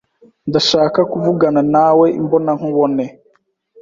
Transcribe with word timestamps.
Ndashaka 0.49 0.99
kuvugana 1.11 1.61
nawe 1.73 2.05
imbonankubone. 2.19 3.05